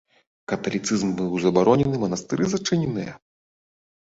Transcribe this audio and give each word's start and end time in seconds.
Каталіцызм 0.53 1.11
быў 1.19 1.35
забаронены, 1.43 1.95
манастыры 2.05 2.43
зачыненыя. 2.55 3.11